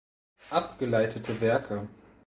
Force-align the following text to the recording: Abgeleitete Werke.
Abgeleitete 0.49 1.41
Werke. 1.41 1.87